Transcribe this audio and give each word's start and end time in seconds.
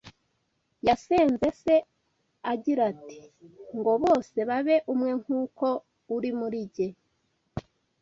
yasenze 0.87 1.47
Se 1.61 1.75
agira 2.51 2.81
ati: 2.91 3.19
“Ngo 3.77 3.91
bose 4.03 4.37
babe 4.49 4.75
umwe 4.93 5.11
nk’uko 5.21 5.65
uri 6.15 6.29
muri 6.39 6.59
jye 6.73 6.87